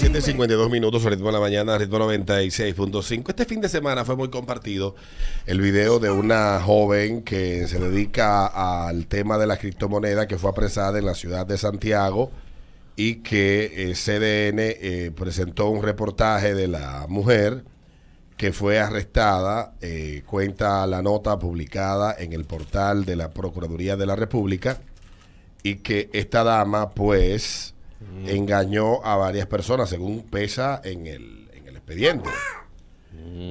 7.52 0.00 0.70
minutos, 0.70 1.02
ritmo 1.02 1.26
de 1.26 1.32
la 1.32 1.40
mañana, 1.40 1.76
ritmo 1.76 1.98
96.5. 1.98 3.30
Este 3.30 3.44
fin 3.44 3.60
de 3.60 3.68
semana 3.68 4.04
fue 4.04 4.14
muy 4.14 4.30
compartido 4.30 4.94
el 5.44 5.60
video 5.60 5.98
de 5.98 6.08
una 6.08 6.60
joven 6.60 7.22
que 7.22 7.66
se 7.66 7.80
dedica 7.80 8.46
al 8.46 9.08
tema 9.08 9.38
de 9.38 9.48
la 9.48 9.56
criptomoneda 9.56 10.28
que 10.28 10.38
fue 10.38 10.50
apresada 10.50 11.00
en 11.00 11.04
la 11.04 11.14
ciudad 11.14 11.46
de 11.46 11.58
Santiago 11.58 12.30
y 12.94 13.16
que 13.16 13.90
eh, 13.90 13.94
CDN 13.94 14.60
eh, 14.60 15.10
presentó 15.16 15.68
un 15.68 15.82
reportaje 15.82 16.54
de 16.54 16.68
la 16.68 17.06
mujer 17.08 17.64
que 18.36 18.52
fue 18.52 18.78
arrestada. 18.78 19.74
eh, 19.80 20.22
cuenta 20.26 20.86
la 20.86 21.02
nota 21.02 21.40
publicada 21.40 22.14
en 22.16 22.32
el 22.34 22.44
portal 22.44 23.04
de 23.04 23.16
la 23.16 23.30
Procuraduría 23.30 23.96
de 23.96 24.06
la 24.06 24.14
República 24.14 24.78
y 25.64 25.76
que 25.76 26.08
esta 26.12 26.44
dama 26.44 26.90
pues 26.90 27.74
engañó 28.26 29.04
a 29.04 29.16
varias 29.16 29.46
personas 29.46 29.88
según 29.88 30.22
pesa 30.22 30.80
en 30.84 31.06
el, 31.06 31.50
en 31.52 31.68
el 31.68 31.76
expediente. 31.76 32.30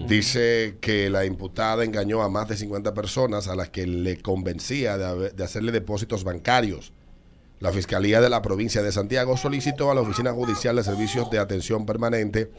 Dice 0.07 0.77
que 0.79 1.09
la 1.09 1.25
imputada 1.25 1.83
engañó 1.83 2.21
a 2.21 2.29
más 2.29 2.47
de 2.47 2.57
50 2.57 2.93
personas 2.93 3.47
a 3.47 3.55
las 3.55 3.69
que 3.69 3.85
le 3.85 4.21
convencía 4.21 4.97
de 4.97 5.43
hacerle 5.43 5.71
depósitos 5.71 6.23
bancarios. 6.23 6.93
La 7.59 7.71
Fiscalía 7.71 8.21
de 8.21 8.29
la 8.29 8.41
provincia 8.41 8.83
de 8.83 8.91
Santiago 8.91 9.35
solicitó 9.35 9.89
a 9.89 9.95
la 9.95 10.01
Oficina 10.01 10.31
Judicial 10.31 10.75
de 10.75 10.83
Servicios 10.83 11.29
de 11.31 11.39
Atención 11.39 11.85
Permanente 11.85 12.51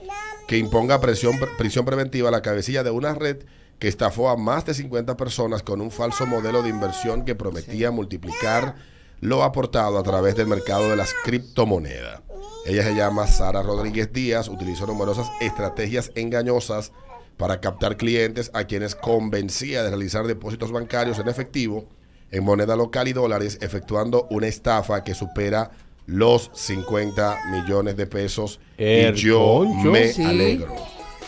que 0.48 0.58
imponga 0.58 1.00
presión, 1.00 1.38
prisión 1.56 1.84
preventiva 1.84 2.28
a 2.28 2.32
la 2.32 2.42
cabecilla 2.42 2.82
de 2.82 2.90
una 2.90 3.14
red 3.14 3.38
que 3.78 3.86
estafó 3.86 4.28
a 4.28 4.36
más 4.36 4.66
de 4.66 4.74
50 4.74 5.16
personas 5.16 5.62
con 5.62 5.80
un 5.80 5.92
falso 5.92 6.26
modelo 6.26 6.62
de 6.62 6.70
inversión 6.70 7.24
que 7.24 7.36
prometía 7.36 7.92
multiplicar 7.92 8.74
lo 9.20 9.42
aportado 9.42 9.98
a 9.98 10.02
través 10.02 10.36
del 10.36 10.46
mercado 10.46 10.90
de 10.90 10.96
las 10.96 11.14
criptomonedas. 11.24 12.22
Ella 12.66 12.82
se 12.82 12.94
llama 12.94 13.26
Sara 13.26 13.62
Rodríguez 13.62 14.12
Díaz, 14.12 14.48
utilizó 14.48 14.86
numerosas 14.86 15.30
estrategias 15.40 16.12
engañosas 16.14 16.92
para 17.36 17.60
captar 17.60 17.96
clientes 17.96 18.50
a 18.52 18.64
quienes 18.64 18.94
convencía 18.94 19.82
de 19.82 19.90
realizar 19.90 20.26
depósitos 20.26 20.72
bancarios 20.72 21.18
en 21.18 21.28
efectivo 21.28 21.86
en 22.30 22.44
moneda 22.44 22.76
local 22.76 23.08
y 23.08 23.12
dólares, 23.14 23.58
efectuando 23.62 24.26
una 24.30 24.48
estafa 24.48 25.02
que 25.02 25.14
supera 25.14 25.70
los 26.06 26.50
50 26.52 27.38
millones 27.50 27.96
de 27.96 28.06
pesos. 28.06 28.60
El 28.76 29.14
y 29.16 29.18
yo 29.18 29.38
concho. 29.64 29.90
me 29.90 30.12
Sí. 30.12 30.24
alegro. 30.24 30.74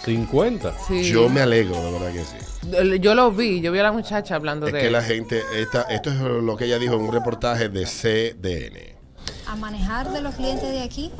50. 0.04 0.74
Sí. 0.88 1.04
Yo 1.04 1.28
me 1.28 1.40
alegro, 1.40 1.76
de 1.82 1.92
verdad 1.92 2.12
que 2.12 2.24
sí. 2.24 3.00
Yo 3.00 3.14
lo 3.14 3.32
vi, 3.32 3.60
yo 3.60 3.72
vi 3.72 3.78
a 3.78 3.84
la 3.84 3.92
muchacha 3.92 4.34
hablando 4.34 4.66
Es 4.66 4.72
de 4.72 4.80
que 4.80 4.86
él. 4.86 4.92
la 4.92 5.02
gente, 5.02 5.42
esta, 5.54 5.82
esto 5.82 6.10
es 6.10 6.16
lo 6.20 6.56
que 6.56 6.64
ella 6.66 6.78
dijo 6.78 6.94
en 6.94 7.02
un 7.02 7.12
reportaje 7.12 7.68
de 7.68 7.84
CDN. 7.84 8.98
A 9.46 9.56
manejar 9.56 10.12
de 10.12 10.22
los 10.22 10.34
clientes 10.36 10.70
de 10.70 10.80
aquí, 10.82 11.10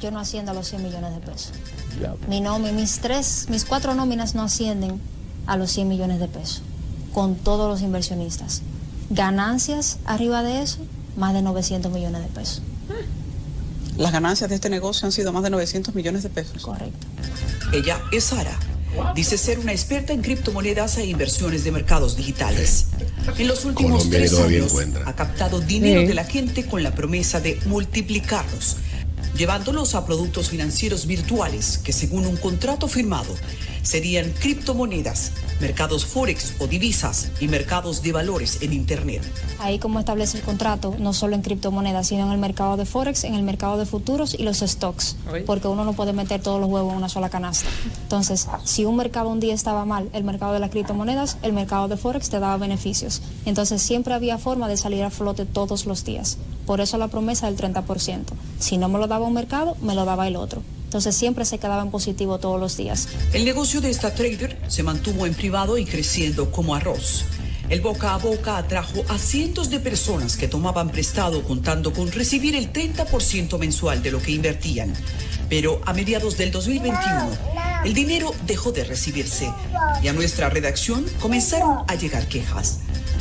yo 0.00 0.10
no 0.10 0.18
asciendo 0.20 0.52
a 0.52 0.54
los 0.54 0.68
100 0.68 0.82
millones 0.82 1.14
de 1.14 1.20
pesos. 1.20 1.52
Mi 2.28 2.40
nómina, 2.40 2.72
mis 2.72 3.00
tres, 3.00 3.46
mis 3.50 3.64
cuatro 3.64 3.94
nóminas 3.94 4.34
no 4.34 4.42
ascienden 4.42 5.00
a 5.46 5.56
los 5.56 5.70
100 5.72 5.88
millones 5.88 6.20
de 6.20 6.28
pesos, 6.28 6.62
con 7.12 7.34
todos 7.36 7.68
los 7.70 7.80
inversionistas. 7.82 8.62
Ganancias 9.10 9.98
arriba 10.04 10.42
de 10.42 10.62
eso, 10.62 10.78
más 11.16 11.34
de 11.34 11.42
900 11.42 11.90
millones 11.92 12.22
de 12.22 12.28
pesos. 12.28 12.62
Las 14.02 14.10
ganancias 14.10 14.50
de 14.50 14.56
este 14.56 14.68
negocio 14.68 15.06
han 15.06 15.12
sido 15.12 15.32
más 15.32 15.44
de 15.44 15.50
900 15.50 15.94
millones 15.94 16.24
de 16.24 16.28
pesos. 16.28 16.62
Correcto. 16.64 17.06
Ella 17.72 18.00
es 18.10 18.24
Sara. 18.24 18.58
Dice 19.14 19.38
ser 19.38 19.60
una 19.60 19.70
experta 19.70 20.12
en 20.12 20.22
criptomonedas 20.22 20.98
e 20.98 21.06
inversiones 21.06 21.62
de 21.62 21.70
mercados 21.70 22.16
digitales. 22.16 22.86
En 23.38 23.46
los 23.46 23.64
últimos 23.64 23.92
Colombia 24.02 24.18
tres 24.18 24.32
todavía 24.32 24.58
años 24.58 24.72
encuentra. 24.72 25.08
ha 25.08 25.14
captado 25.14 25.60
dinero 25.60 26.00
Sí. 26.00 26.06
de 26.08 26.14
la 26.14 26.24
gente 26.24 26.66
con 26.66 26.82
la 26.82 26.92
promesa 26.94 27.40
de 27.40 27.58
multiplicarlos, 27.66 28.76
llevándolos 29.36 29.94
a 29.94 30.04
productos 30.04 30.48
financieros 30.50 31.06
virtuales 31.06 31.78
que 31.78 31.92
según 31.92 32.26
un 32.26 32.36
contrato 32.36 32.88
firmado 32.88 33.34
serían 33.82 34.30
criptomonedas, 34.30 35.32
mercados 35.60 36.06
forex 36.06 36.54
o 36.60 36.66
divisas 36.66 37.30
y 37.40 37.48
mercados 37.48 38.02
de 38.02 38.12
valores 38.12 38.58
en 38.62 38.72
Internet. 38.72 39.22
Ahí 39.58 39.78
como 39.78 39.98
establece 39.98 40.38
el 40.38 40.44
contrato, 40.44 40.94
no 40.98 41.12
solo 41.12 41.34
en 41.34 41.42
criptomonedas, 41.42 42.08
sino 42.08 42.26
en 42.26 42.32
el 42.32 42.38
mercado 42.38 42.76
de 42.76 42.86
Forex, 42.86 43.24
en 43.24 43.34
el 43.34 43.42
mercado 43.42 43.78
de 43.78 43.86
futuros 43.86 44.34
y 44.38 44.44
los 44.44 44.58
stocks, 44.58 45.16
porque 45.46 45.68
uno 45.68 45.84
no 45.84 45.92
puede 45.94 46.12
meter 46.12 46.40
todos 46.40 46.60
los 46.60 46.70
huevos 46.70 46.92
en 46.92 46.98
una 46.98 47.08
sola 47.08 47.28
canasta. 47.28 47.68
Entonces, 48.02 48.46
si 48.64 48.84
un 48.84 48.96
mercado 48.96 49.28
un 49.28 49.40
día 49.40 49.54
estaba 49.54 49.84
mal, 49.84 50.08
el 50.12 50.24
mercado 50.24 50.52
de 50.52 50.60
las 50.60 50.70
criptomonedas, 50.70 51.38
el 51.42 51.52
mercado 51.52 51.88
de 51.88 51.96
Forex 51.96 52.30
te 52.30 52.38
daba 52.38 52.56
beneficios. 52.56 53.22
Entonces, 53.46 53.82
siempre 53.82 54.14
había 54.14 54.38
forma 54.38 54.68
de 54.68 54.76
salir 54.76 55.02
a 55.02 55.10
flote 55.10 55.44
todos 55.44 55.86
los 55.86 56.04
días. 56.04 56.38
Por 56.66 56.80
eso 56.80 56.98
la 56.98 57.08
promesa 57.08 57.46
del 57.50 57.56
30%. 57.56 58.24
Si 58.58 58.78
no 58.78 58.88
me 58.88 58.98
lo 58.98 59.06
daba 59.06 59.26
un 59.26 59.34
mercado, 59.34 59.76
me 59.82 59.94
lo 59.94 60.04
daba 60.04 60.28
el 60.28 60.36
otro. 60.36 60.62
Entonces, 60.84 61.16
siempre 61.16 61.46
se 61.46 61.58
quedaba 61.58 61.82
en 61.82 61.90
positivo 61.90 62.38
todos 62.38 62.60
los 62.60 62.76
días. 62.76 63.08
El 63.32 63.46
negocio 63.46 63.80
de 63.80 63.88
esta 63.88 64.14
trader 64.14 64.58
se 64.68 64.82
mantuvo 64.82 65.24
en 65.24 65.32
privado 65.32 65.78
y 65.78 65.86
creciendo 65.86 66.50
como 66.50 66.74
arroz. 66.74 67.24
El 67.70 67.80
boca 67.80 68.12
a 68.12 68.18
boca 68.18 68.58
atrajo 68.58 69.02
a 69.08 69.16
cientos 69.16 69.70
de 69.70 69.80
personas 69.80 70.36
que 70.36 70.48
tomaban 70.48 70.90
prestado 70.90 71.42
contando 71.44 71.94
con 71.94 72.12
recibir 72.12 72.54
el 72.54 72.70
30% 72.70 73.58
mensual 73.58 74.02
de 74.02 74.10
lo 74.10 74.20
que 74.20 74.32
invertían. 74.32 74.92
Pero 75.48 75.80
a 75.86 75.94
mediados 75.94 76.36
del 76.36 76.50
2021, 76.50 77.30
el 77.86 77.94
dinero 77.94 78.34
dejó 78.46 78.72
de 78.72 78.84
recibirse 78.84 79.50
y 80.02 80.08
a 80.08 80.12
nuestra 80.12 80.50
redacción 80.50 81.06
comenzaron 81.18 81.78
a 81.88 81.94
llegar 81.94 82.28
quejas. 82.28 82.80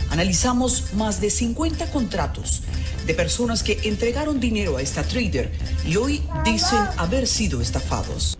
Analizamos 0.10 0.94
más 0.96 1.22
de 1.22 1.30
50 1.30 1.88
contratos 1.92 2.64
de 3.08 3.14
personas 3.14 3.64
que 3.64 3.80
entregaron 3.84 4.40
dinero 4.40 4.78
a 4.78 4.82
esta 4.82 5.04
trader 5.04 5.52
y 5.86 5.96
hoy 5.96 6.22
dicen 6.46 6.80
haber 6.98 7.26
sido 7.28 7.62
estafados. 7.62 8.38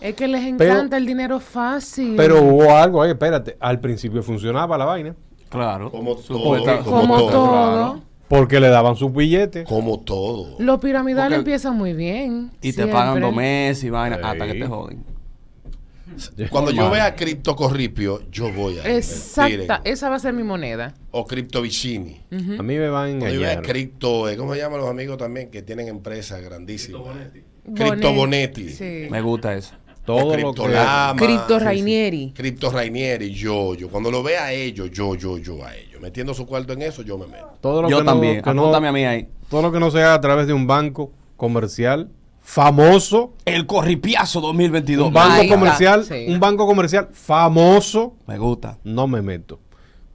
Es 0.00 0.14
que 0.14 0.26
les 0.28 0.54
Pero- 0.56 0.72
encanta 0.72 0.96
el 0.96 1.06
dinero 1.06 1.40
fácil. 1.40 2.14
Pero 2.16 2.42
hubo 2.42 2.74
algo 2.74 3.02
ahí, 3.02 3.10
espérate. 3.10 3.56
Al 3.60 3.80
principio 3.80 4.22
funcionaba 4.22 4.78
la 4.78 4.86
vaina. 4.86 5.14
Claro. 5.50 5.90
Como 5.90 6.16
todo, 6.16 6.56
está- 6.56 6.78
como 6.78 7.00
como 7.00 7.16
todo. 7.18 7.30
todo. 7.30 8.00
Porque 8.28 8.60
le 8.60 8.68
daban 8.68 8.94
sus 8.96 9.12
billetes. 9.12 9.66
Como 9.66 9.98
todo. 10.00 10.54
Los 10.58 10.78
piramidales 10.80 11.38
Porque- 11.38 11.50
empiezan 11.50 11.76
muy 11.76 11.92
bien. 11.92 12.50
Y 12.62 12.72
te 12.72 12.86
pagan 12.86 13.20
dos 13.20 13.34
meses 13.34 13.84
y 13.84 13.90
vaina 13.90 14.16
Sí. 14.16 14.22
hasta 14.24 14.46
que 14.46 14.54
te 14.54 14.66
joden. 14.66 15.04
Cuando 16.50 16.70
yo 16.70 16.90
vea 16.90 17.14
cripto 17.14 17.54
corripio, 17.56 18.22
yo 18.30 18.52
voy 18.52 18.78
a 18.78 18.96
Exacta, 18.96 19.80
esa 19.84 20.08
va 20.10 20.16
a 20.16 20.18
ser 20.18 20.32
mi 20.34 20.42
moneda. 20.42 20.94
O 21.10 21.26
cripto 21.26 21.62
vicini. 21.62 22.20
A 22.30 22.62
mí 22.62 22.76
me 22.76 22.88
van 22.88 23.16
a 23.16 23.18
Cuando 23.18 23.34
yo 23.34 23.40
vea 23.40 23.52
engañar. 23.52 23.62
cripto, 23.72 24.24
¿cómo 24.36 24.54
se 24.54 24.60
llaman 24.60 24.80
los 24.80 24.88
amigos 24.90 25.16
también 25.18 25.50
que 25.50 25.62
tienen 25.62 25.88
empresas 25.88 26.40
grandísimas? 26.42 27.02
Cripto 27.74 28.12
Bonetti. 28.12 28.62
Bonetti. 28.62 28.68
Sí. 28.70 29.06
Me 29.10 29.20
gusta 29.20 29.54
eso. 29.54 29.74
Todo 30.04 30.24
lo 30.24 30.30
que... 30.30 30.36
Criptolama. 30.42 31.14
Cripto 31.20 31.54
Sí, 31.54 31.58
sí. 31.60 31.64
Rainieri. 31.64 32.32
Cripto 32.34 32.70
Rainieri, 32.70 33.30
yo, 33.32 33.74
yo. 33.74 33.88
Cuando 33.90 34.10
lo 34.10 34.22
vea 34.22 34.46
a 34.46 34.52
ellos, 34.52 34.90
yo, 34.90 35.14
yo, 35.14 35.38
yo 35.38 35.64
a 35.64 35.76
ellos. 35.76 36.00
Metiendo 36.00 36.32
su 36.34 36.46
cuarto 36.46 36.72
en 36.72 36.82
eso, 36.82 37.02
yo 37.02 37.18
me 37.18 37.26
meto. 37.26 37.58
Todo 37.60 37.82
lo 37.82 37.90
Yo 37.90 37.98
que 37.98 38.04
no- 38.04 38.10
también. 38.10 38.42
que 38.42 38.54
no- 38.54 38.74
a 38.74 38.92
mí 38.92 39.04
ahí. 39.04 39.28
todo 39.48 39.62
lo 39.62 39.70
que 39.70 39.78
no 39.78 39.90
se 39.90 39.98
haga 39.98 40.14
a 40.14 40.20
través 40.20 40.46
de 40.46 40.52
un 40.54 40.66
banco 40.66 41.12
comercial 41.36 42.08
famoso, 42.42 43.32
El 43.44 43.66
corripiazo 43.66 44.40
2022. 44.40 45.08
un 45.08 45.14
banco 45.14 45.48
comercial, 45.48 46.04
sí. 46.04 46.26
un 46.28 46.40
banco 46.40 46.66
comercial 46.66 47.08
famoso, 47.12 48.14
Me 48.26 48.38
gusta. 48.38 48.78
no 48.84 49.06
me 49.06 49.22
meto. 49.22 49.60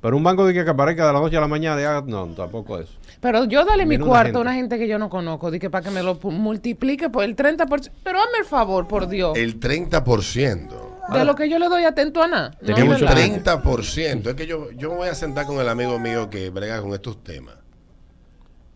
Pero 0.01 0.17
un 0.17 0.23
banco 0.23 0.45
de 0.45 0.53
que 0.53 0.59
aparezca 0.69 1.07
de 1.07 1.13
la 1.13 1.19
noche 1.19 1.35
a 1.37 1.41
la 1.41 1.47
mañana, 1.47 1.75
de, 1.77 1.85
ah, 1.87 2.03
no, 2.05 2.27
tampoco 2.27 2.77
eso. 2.79 2.93
Pero 3.21 3.45
yo 3.45 3.65
dale 3.65 3.85
mi 3.85 3.91
Viene 3.97 4.05
cuarto 4.05 4.25
gente. 4.27 4.37
a 4.37 4.41
una 4.41 4.53
gente 4.53 4.77
que 4.77 4.87
yo 4.87 4.99
no 4.99 5.09
conozco, 5.09 5.49
de 5.49 5.59
que 5.59 5.71
para 5.71 5.83
que 5.83 5.89
me 5.89 6.03
lo 6.03 6.19
multiplique 6.21 7.09
por 7.09 7.23
el 7.23 7.35
30%. 7.35 7.89
Pero 8.03 8.19
hazme 8.19 8.37
el 8.39 8.45
favor, 8.45 8.87
por 8.87 9.07
Dios. 9.07 9.35
El 9.35 9.59
30%. 9.59 10.69
de 11.11 11.25
lo 11.25 11.35
que 11.35 11.49
yo 11.49 11.57
le 11.57 11.69
doy 11.69 11.85
atento 11.85 12.21
a 12.21 12.27
nada. 12.27 12.51
No, 12.61 12.75
verdad. 12.87 13.15
30%. 13.15 14.27
Es 14.29 14.33
que 14.35 14.45
yo, 14.45 14.69
yo 14.71 14.89
me 14.91 14.95
voy 14.97 15.07
a 15.07 15.15
sentar 15.15 15.47
con 15.47 15.57
el 15.59 15.67
amigo 15.69 15.97
mío 15.97 16.29
que 16.29 16.51
brega 16.51 16.81
con 16.81 16.93
estos 16.93 17.23
temas. 17.23 17.55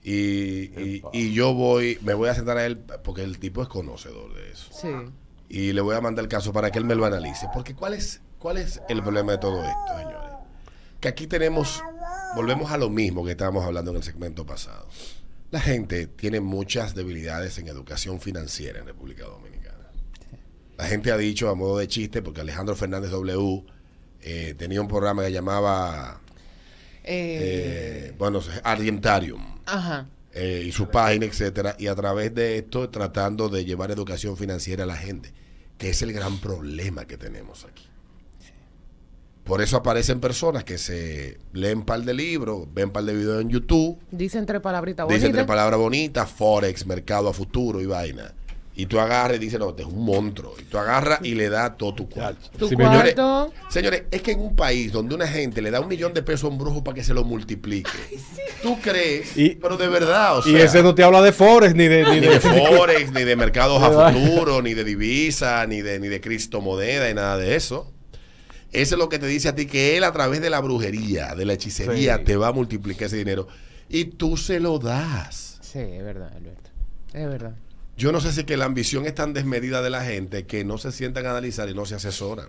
Y, 0.03 0.71
y, 0.79 1.03
y 1.11 1.33
yo 1.33 1.53
voy, 1.53 1.99
me 2.01 2.13
voy 2.13 2.29
a 2.29 2.35
sentar 2.35 2.57
a 2.57 2.65
él 2.65 2.77
porque 2.77 3.23
el 3.23 3.37
tipo 3.37 3.61
es 3.61 3.67
conocedor 3.67 4.33
de 4.33 4.51
eso. 4.51 4.69
Sí. 4.71 4.87
Y 5.49 5.73
le 5.73 5.81
voy 5.81 5.95
a 5.95 6.01
mandar 6.01 6.23
el 6.23 6.29
caso 6.29 6.53
para 6.53 6.71
que 6.71 6.79
él 6.79 6.85
me 6.85 6.95
lo 6.95 7.05
analice. 7.05 7.47
Porque 7.53 7.75
¿cuál 7.75 7.93
es, 7.93 8.21
cuál 8.37 8.57
es 8.57 8.81
el 8.87 9.01
problema 9.01 9.33
de 9.33 9.37
todo 9.39 9.63
esto, 9.63 9.97
señores? 9.97 10.29
Que 11.01 11.07
aquí 11.07 11.27
tenemos, 11.27 11.83
volvemos 12.35 12.71
a 12.71 12.77
lo 12.77 12.89
mismo 12.89 13.25
que 13.25 13.31
estábamos 13.31 13.65
hablando 13.65 13.91
en 13.91 13.97
el 13.97 14.03
segmento 14.03 14.45
pasado. 14.45 14.87
La 15.51 15.59
gente 15.59 16.07
tiene 16.07 16.39
muchas 16.39 16.93
debilidades 16.93 17.57
en 17.57 17.67
educación 17.67 18.21
financiera 18.21 18.79
en 18.79 18.85
República 18.85 19.25
Dominicana. 19.25 19.89
La 20.77 20.85
gente 20.85 21.11
ha 21.11 21.17
dicho 21.17 21.49
a 21.49 21.55
modo 21.55 21.79
de 21.79 21.87
chiste, 21.87 22.21
porque 22.21 22.41
Alejandro 22.41 22.75
Fernández 22.75 23.11
W 23.11 23.65
eh, 24.21 24.55
tenía 24.57 24.79
un 24.81 24.87
programa 24.87 25.23
que 25.23 25.31
llamaba, 25.31 26.21
Eh, 27.03 28.11
eh, 28.11 28.15
bueno, 28.17 28.39
Argentarium 28.63 29.58
ajá. 29.73 30.07
eh, 30.33 30.63
y 30.65 30.71
su 30.71 30.89
página, 30.89 31.25
etcétera, 31.25 31.75
y 31.79 31.87
a 31.87 31.95
través 31.95 32.33
de 32.35 32.57
esto 32.57 32.89
tratando 32.89 33.49
de 33.49 33.65
llevar 33.65 33.91
educación 33.91 34.37
financiera 34.37 34.83
a 34.83 34.87
la 34.87 34.95
gente, 34.97 35.33
que 35.77 35.89
es 35.89 36.01
el 36.01 36.13
gran 36.13 36.37
problema 36.39 37.05
que 37.05 37.17
tenemos 37.17 37.65
aquí. 37.65 37.85
Por 39.43 39.61
eso 39.63 39.77
aparecen 39.77 40.19
personas 40.19 40.63
que 40.63 40.77
se 40.77 41.39
leen 41.53 41.79
un 41.79 41.85
par 41.85 42.01
de 42.03 42.13
libros, 42.13 42.67
ven 42.71 42.85
un 42.85 42.91
par 42.91 43.03
de 43.03 43.15
videos 43.15 43.41
en 43.41 43.49
YouTube, 43.49 43.97
Dice 44.11 44.37
entre 44.37 44.59
palabritas 44.59 45.07
dicen 45.07 45.21
bonitas. 45.21 45.37
tres 45.37 45.47
palabras 45.47 45.79
bonitas, 45.79 46.29
Forex, 46.29 46.85
mercado 46.85 47.29
a 47.29 47.33
futuro 47.33 47.81
y 47.81 47.87
vaina. 47.87 48.35
Y 48.75 48.85
tú 48.85 48.97
agarras 48.97 49.35
y 49.35 49.39
dices, 49.39 49.59
no, 49.59 49.71
este 49.71 49.81
es 49.81 49.87
un 49.89 50.05
monstruo. 50.05 50.55
Y 50.57 50.63
tú 50.63 50.77
agarras 50.77 51.19
y 51.21 51.35
le 51.35 51.49
das 51.49 51.75
todo 51.77 51.93
tu 51.93 52.07
cuarto. 52.09 52.49
Tu 52.57 52.69
me- 52.69 52.75
cuarto. 52.85 53.51
Señores, 53.69 54.03
es 54.09 54.21
que 54.21 54.31
en 54.31 54.39
un 54.39 54.55
país 54.55 54.91
donde 54.93 55.15
una 55.15 55.27
gente 55.27 55.61
le 55.61 55.69
da 55.69 55.81
un 55.81 55.89
millón 55.89 56.13
de 56.13 56.23
pesos 56.23 56.45
a 56.45 56.47
un 56.47 56.57
brujo 56.57 56.81
para 56.81 56.95
que 56.95 57.03
se 57.03 57.13
lo 57.13 57.25
multiplique, 57.25 57.89
tú 58.63 58.79
crees, 58.81 59.35
Y- 59.35 59.55
pero 59.55 59.75
de 59.75 59.89
verdad, 59.89 60.37
o 60.37 60.41
sea, 60.43 60.51
y 60.51 60.55
ese 60.55 60.81
no 60.81 60.95
te 60.95 61.03
habla 61.03 61.21
de 61.21 61.33
Forex 61.33 61.75
ni 61.75 61.87
de... 61.89 62.03
Ni 62.05 62.11
ni 62.11 62.19
de, 62.21 62.29
de 62.29 62.39
Forex, 62.39 63.11
ni 63.11 63.23
de 63.25 63.35
mercados 63.35 63.83
a 63.83 64.11
futuro, 64.13 64.61
ni 64.61 64.73
de 64.73 64.85
divisa, 64.85 65.65
ni 65.67 65.81
de, 65.81 65.99
ni 65.99 66.07
de 66.07 66.21
criptomoneda, 66.21 67.09
y 67.09 67.13
nada 67.13 67.35
de 67.37 67.55
eso. 67.57 67.91
Eso 68.71 68.95
es 68.95 68.99
lo 68.99 69.09
que 69.09 69.19
te 69.19 69.27
dice 69.27 69.49
a 69.49 69.55
ti 69.55 69.65
que 69.65 69.97
él 69.97 70.05
a 70.05 70.13
través 70.13 70.39
de 70.41 70.49
la 70.49 70.61
brujería, 70.61 71.35
de 71.35 71.43
la 71.43 71.53
hechicería, 71.53 72.17
Sí. 72.19 72.23
te 72.23 72.37
va 72.37 72.49
a 72.49 72.51
multiplicar 72.53 73.07
ese 73.07 73.17
dinero. 73.17 73.47
Y 73.89 74.05
tú 74.05 74.37
se 74.37 74.59
lo 74.61 74.79
das. 74.79 75.57
Sí, 75.61 75.79
es 75.79 76.03
verdad, 76.03 76.31
Alberto. 76.33 76.69
Es 77.13 77.27
verdad. 77.27 77.55
Yo 77.99 78.13
no 78.13 78.21
sé 78.21 78.31
si 78.31 78.45
que 78.45 78.55
la 78.55 78.63
ambición 78.63 79.05
es 79.05 79.13
tan 79.13 79.33
desmedida 79.33 79.81
de 79.81 79.89
la 79.89 80.05
gente 80.05 80.45
que 80.45 80.63
no 80.63 80.77
se 80.77 80.93
sientan 80.93 81.25
a 81.25 81.31
analizar 81.31 81.67
y 81.67 81.73
no 81.73 81.85
se 81.85 81.95
asesoran. 81.95 82.47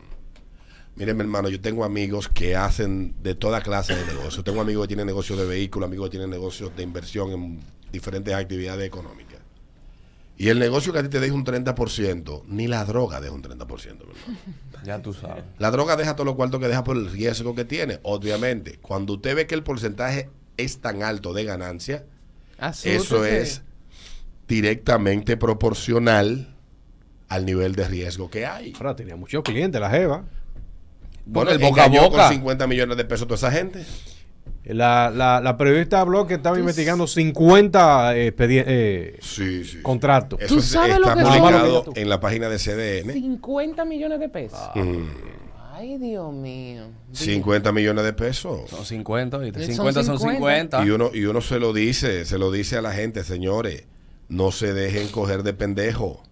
Miren, 0.95 1.17
mi 1.17 1.23
hermano, 1.23 1.49
yo 1.49 1.61
tengo 1.61 1.85
amigos 1.85 2.29
que 2.29 2.55
hacen 2.55 3.17
de 3.21 3.35
toda 3.35 3.61
clase 3.61 3.97
de 3.97 4.07
negocios. 4.07 4.45
Tengo 4.45 4.61
amigos 4.61 4.85
que 4.85 4.89
tienen 4.91 5.09
negocios 5.09 5.41
de 5.41 5.47
vehículos, 5.47 5.89
amigos 5.89 6.07
que 6.07 6.11
tienen 6.13 6.31
negocios 6.31 6.71
de 6.77 6.85
inversión 6.85 7.33
en 7.33 7.61
diferentes 7.91 8.33
actividades 8.33 8.87
económicas. 8.87 9.41
Y 10.39 10.51
el 10.51 10.61
negocio 10.61 10.93
que 10.93 11.01
a 11.01 11.03
ti 11.03 11.09
te 11.09 11.19
deja 11.19 11.35
un 11.35 11.45
30%, 11.45 12.45
ni 12.47 12.69
la 12.69 12.85
droga 12.85 13.21
deja 13.21 13.35
un 13.35 13.43
30%. 13.43 13.67
mi 13.67 13.91
hermano. 13.91 14.39
Ya 14.85 15.03
tú 15.03 15.13
sabes. 15.13 15.43
La 15.59 15.73
droga 15.73 15.97
deja 15.97 16.15
todo 16.15 16.27
lo 16.27 16.37
cuarto 16.37 16.61
que 16.61 16.69
deja 16.69 16.85
por 16.85 16.97
el 16.97 17.11
riesgo 17.11 17.57
que 17.57 17.65
tiene. 17.65 17.99
Obviamente, 18.05 18.79
cuando 18.81 19.15
usted 19.15 19.35
ve 19.35 19.49
que 19.49 19.57
el 19.57 19.65
porcentaje 19.65 20.31
es 20.57 20.79
tan 20.79 21.03
alto 21.03 21.33
de 21.33 21.43
ganancia, 21.43 22.07
eso 22.57 23.17
Asústese. 23.17 23.41
es 23.41 23.63
directamente 24.51 25.37
proporcional 25.37 26.55
al 27.29 27.47
nivel 27.47 27.75
de 27.77 27.87
riesgo 27.89 28.29
que 28.29 28.45
hay. 28.45 28.73
Ahora 28.77 28.97
tenía 28.97 29.15
muchos 29.17 29.43
clientes, 29.45 29.81
la 29.81 29.89
Jeva. 29.89 30.25
Bueno, 31.25 31.53
el 31.53 31.59
boca 31.59 31.85
a 31.85 31.89
boca 31.89 32.25
con 32.27 32.33
50 32.35 32.67
millones 32.67 32.97
de 32.97 33.05
pesos 33.05 33.27
toda 33.29 33.37
esa 33.37 33.53
gente. 33.53 33.85
La, 34.65 35.11
la, 35.15 35.41
la 35.41 35.57
periodista 35.57 36.01
habló 36.01 36.27
que 36.27 36.35
estaba 36.35 36.59
investigando 36.59 37.07
50 37.07 38.17
eh, 38.17 38.35
eh, 38.39 39.19
Sí, 39.21 39.65
sí. 39.65 39.81
contratos. 39.83 40.41
Eso 40.41 40.55
¿Tú 40.55 40.61
es- 40.61 40.67
sabes 40.67 40.97
está 40.97 41.09
lo 41.11 41.17
que 41.17 41.23
publicado 41.23 41.83
Tú. 41.85 41.93
en 41.95 42.09
la 42.09 42.19
página 42.21 42.49
de 42.49 42.59
CDN. 42.59 43.13
50 43.13 43.85
millones 43.85 44.19
de 44.21 44.29
pesos. 44.29 44.59
Mm, 44.75 45.05
Ay, 45.73 45.97
Dios 45.99 46.33
mío. 46.35 46.89
50 47.13 47.73
millones 47.73 48.05
de 48.05 48.13
pesos. 48.13 48.69
Son 48.69 48.85
50, 48.85 49.39
¿viste? 49.39 49.61
Son 49.67 49.75
50 49.77 50.03
son 50.05 50.19
50. 50.19 50.79
50. 50.79 50.85
Y 50.85 50.91
uno, 50.91 51.11
y 51.15 51.25
uno 51.25 51.41
se 51.41 51.59
lo 51.61 51.73
dice, 51.73 52.25
se 52.27 52.37
lo 52.39 52.51
dice 52.51 52.77
a 52.77 52.83
la 52.83 52.93
gente, 52.93 53.23
señores, 53.25 53.85
no 54.31 54.51
se 54.51 54.73
dejen 54.73 55.09
coger 55.09 55.43
de 55.43 55.53
pendejo. 55.53 56.23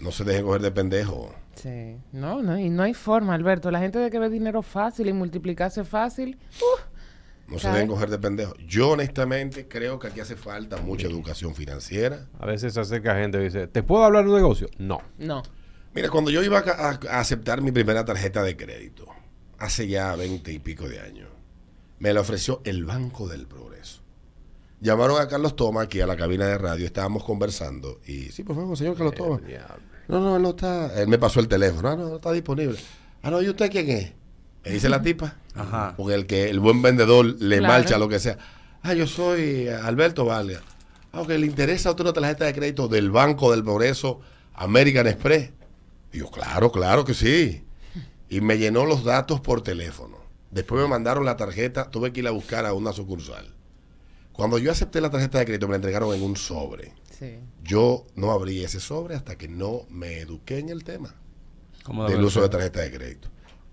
No 0.00 0.10
se 0.10 0.24
dejen 0.24 0.44
coger 0.44 0.60
de 0.62 0.72
pendejo. 0.72 1.32
Sí. 1.54 1.96
No, 2.12 2.42
no, 2.42 2.58
y 2.58 2.68
no 2.68 2.82
hay 2.82 2.94
forma, 2.94 3.34
Alberto. 3.34 3.70
La 3.70 3.78
gente 3.78 3.98
de 4.00 4.10
que 4.10 4.18
ve 4.18 4.28
dinero 4.28 4.60
fácil 4.62 5.08
y 5.08 5.12
multiplicarse 5.12 5.84
fácil. 5.84 6.36
uh, 6.60 7.52
No 7.52 7.58
se 7.60 7.68
dejen 7.68 7.86
coger 7.88 8.10
de 8.10 8.18
pendejo. 8.18 8.54
Yo 8.66 8.90
honestamente 8.90 9.68
creo 9.68 9.98
que 10.00 10.08
aquí 10.08 10.18
hace 10.20 10.34
falta 10.36 10.78
mucha 10.78 11.06
educación 11.06 11.54
financiera. 11.54 12.26
A 12.40 12.46
veces 12.46 12.74
se 12.74 12.80
acerca 12.80 13.14
gente 13.14 13.38
y 13.40 13.44
dice, 13.44 13.68
¿te 13.68 13.82
puedo 13.84 14.02
hablar 14.04 14.24
de 14.24 14.30
un 14.30 14.36
negocio? 14.36 14.68
No. 14.78 15.00
no. 15.18 15.42
Mira, 15.94 16.10
cuando 16.10 16.30
yo 16.32 16.42
iba 16.42 16.58
a, 16.58 16.88
a- 16.90 16.98
a 17.08 17.20
aceptar 17.20 17.62
mi 17.62 17.70
primera 17.70 18.04
tarjeta 18.04 18.42
de 18.42 18.56
crédito, 18.56 19.06
hace 19.58 19.86
ya 19.86 20.16
veinte 20.16 20.52
y 20.52 20.58
pico 20.58 20.88
de 20.88 20.98
años, 21.00 21.28
me 22.00 22.12
la 22.12 22.20
ofreció 22.22 22.60
el 22.64 22.84
Banco 22.84 23.28
del 23.28 23.46
Progreso. 23.46 24.02
Llamaron 24.80 25.20
a 25.20 25.28
Carlos 25.28 25.56
Toma 25.56 25.82
aquí 25.82 26.00
a 26.00 26.06
la 26.06 26.16
cabina 26.16 26.46
de 26.46 26.58
radio, 26.58 26.84
estábamos 26.84 27.24
conversando 27.24 28.00
y, 28.06 28.24
sí, 28.32 28.42
por 28.42 28.54
favor, 28.56 28.76
señor 28.76 28.96
Carlos 28.96 29.14
Toma. 29.14 29.40
No, 30.08 30.20
no, 30.20 30.36
él 30.36 30.42
no 30.42 30.50
está. 30.50 31.00
Él 31.00 31.08
me 31.08 31.16
pasó 31.18 31.40
el 31.40 31.48
teléfono. 31.48 31.88
Ah, 31.88 31.96
no, 31.96 32.08
no 32.10 32.16
está 32.16 32.30
disponible. 32.32 32.78
Ah, 33.22 33.30
no, 33.30 33.40
¿y 33.40 33.48
usted 33.48 33.70
quién 33.70 33.88
es? 33.88 34.12
Me 34.64 34.72
dice 34.72 34.88
la 34.90 35.00
tipa. 35.00 35.36
Ajá. 35.54 35.94
Porque 35.96 36.14
el 36.14 36.26
que 36.26 36.50
el 36.50 36.60
buen 36.60 36.82
vendedor 36.82 37.24
le 37.24 37.58
Claro. 37.58 37.72
marcha 37.72 37.96
lo 37.98 38.08
que 38.08 38.18
sea. 38.18 38.36
Ah, 38.82 38.92
yo 38.92 39.06
soy 39.06 39.68
Alberto 39.68 40.26
Valga. 40.26 40.60
Ah, 41.12 41.22
ok, 41.22 41.28
¿le 41.30 41.46
interesa 41.46 41.88
a 41.88 41.92
usted 41.92 42.04
una 42.04 42.12
tarjeta 42.12 42.44
de 42.44 42.52
crédito 42.52 42.86
del 42.88 43.10
Banco 43.10 43.50
del 43.52 43.62
Progreso 43.64 44.20
American 44.54 45.06
Express? 45.06 45.50
Y 46.12 46.18
yo, 46.18 46.30
claro, 46.30 46.70
claro 46.70 47.04
que 47.06 47.14
sí. 47.14 47.64
Y 48.28 48.40
me 48.42 48.58
llenó 48.58 48.84
los 48.84 49.04
datos 49.04 49.40
por 49.40 49.62
teléfono. 49.62 50.18
Después 50.50 50.82
me 50.82 50.88
mandaron 50.88 51.24
la 51.24 51.36
tarjeta, 51.36 51.90
tuve 51.90 52.12
que 52.12 52.20
ir 52.20 52.28
a 52.28 52.32
buscar 52.32 52.66
a 52.66 52.74
una 52.74 52.92
sucursal. 52.92 53.54
Cuando 54.34 54.58
yo 54.58 54.70
acepté 54.72 55.00
la 55.00 55.10
tarjeta 55.10 55.38
de 55.38 55.44
crédito, 55.46 55.66
me 55.68 55.72
la 55.72 55.76
entregaron 55.76 56.14
en 56.14 56.22
un 56.22 56.36
sobre. 56.36 56.92
Sí. 57.18 57.38
Yo 57.62 58.04
no 58.16 58.32
abrí 58.32 58.62
ese 58.64 58.80
sobre 58.80 59.14
hasta 59.14 59.38
que 59.38 59.48
no 59.48 59.86
me 59.88 60.18
eduqué 60.18 60.58
en 60.58 60.68
el 60.68 60.82
tema 60.84 61.14
¿Cómo 61.84 62.06
del 62.08 62.22
uso 62.22 62.42
de 62.42 62.48
tarjeta 62.48 62.80
de 62.80 62.90
crédito. 62.90 63.28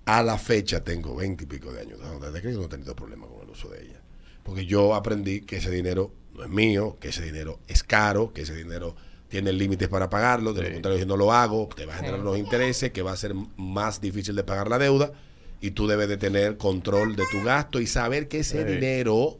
A 0.05 0.21
la 0.21 0.37
fecha 0.37 0.83
tengo 0.83 1.15
20 1.15 1.43
y 1.43 1.47
pico 1.47 1.71
de 1.73 1.81
años 1.81 1.99
de 1.99 2.05
tarjeta 2.05 2.31
de 2.31 2.41
crédito, 2.41 2.59
no 2.61 2.65
he 2.67 2.69
tenido 2.69 2.95
problema 2.95 3.27
con 3.27 3.41
el 3.41 3.49
uso 3.49 3.69
de 3.69 3.81
ella. 3.83 4.01
Porque 4.43 4.65
yo 4.67 4.93
aprendí 4.93 5.41
que 5.41 5.57
ese 5.57 5.71
dinero 5.71 6.11
no 6.35 6.43
es 6.43 6.49
mío, 6.49 6.97
que 6.99 7.09
ese 7.09 7.23
dinero 7.23 7.59
es 7.67 7.83
caro, 7.83 8.31
que 8.31 8.41
ese 8.41 8.55
dinero 8.55 8.95
tiene 9.29 9.51
límites 9.53 9.87
para 9.89 10.09
pagarlo. 10.09 10.53
De 10.53 10.61
lo 10.63 10.73
contrario, 10.73 10.99
si 10.99 11.05
no 11.05 11.17
lo 11.17 11.33
hago, 11.33 11.69
te 11.75 11.85
va 11.87 11.93
a 11.93 11.97
generar 11.97 12.19
Sí. 12.19 12.21
unos 12.21 12.37
intereses, 12.37 12.91
que 12.91 13.01
va 13.01 13.11
a 13.13 13.17
ser 13.17 13.33
más 13.57 13.99
difícil 14.01 14.35
de 14.35 14.43
pagar 14.43 14.67
la 14.69 14.77
deuda. 14.77 15.11
Y 15.59 15.71
tú 15.71 15.87
debes 15.87 16.07
de 16.09 16.17
tener 16.17 16.57
control 16.57 17.15
de 17.15 17.23
tu 17.31 17.43
gasto 17.43 17.79
y 17.79 17.87
saber 17.87 18.27
que 18.27 18.39
ese 18.39 18.63
Sí. 18.65 18.73
dinero, 18.73 19.37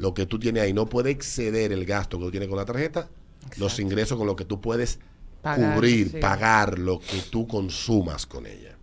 lo 0.00 0.14
que 0.14 0.24
tú 0.26 0.38
tienes 0.38 0.62
ahí, 0.62 0.72
no 0.72 0.86
puede 0.86 1.10
exceder 1.10 1.72
el 1.72 1.84
gasto 1.84 2.18
que 2.18 2.24
tú 2.24 2.30
tienes 2.30 2.48
con 2.48 2.56
la 2.58 2.64
tarjeta, 2.64 3.08
los 3.58 3.78
ingresos 3.78 4.16
con 4.16 4.26
lo 4.26 4.34
que 4.34 4.44
tú 4.46 4.60
puedes 4.60 4.98
Pagar, 5.42 5.74
cubrir, 5.74 6.10
sí. 6.10 6.18
pagar 6.18 6.78
lo 6.78 6.98
que 7.00 7.20
tú 7.30 7.46
consumas 7.46 8.26
con 8.26 8.46
ella. 8.46 8.76